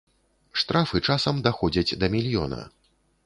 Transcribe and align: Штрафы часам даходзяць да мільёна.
Штрафы 0.61 1.01
часам 1.09 1.43
даходзяць 1.47 1.97
да 2.05 2.11
мільёна. 2.17 2.61